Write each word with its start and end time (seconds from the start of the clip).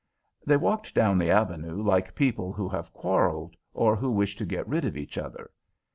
They 0.43 0.57
walked 0.57 0.95
down 0.95 1.19
the 1.19 1.29
Avenue 1.29 1.79
like 1.83 2.15
people 2.15 2.51
who 2.53 2.67
have 2.69 2.91
quarrelled, 2.91 3.55
or 3.71 3.95
who 3.95 4.09
wish 4.09 4.35
to 4.37 4.47
get 4.47 4.67
rid 4.67 4.83
of 4.83 4.97
each 4.97 5.15
other. 5.15 5.51